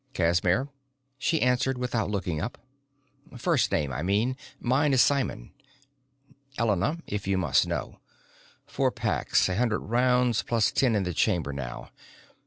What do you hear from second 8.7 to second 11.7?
packs, a hundred rounds plus ten in the chamber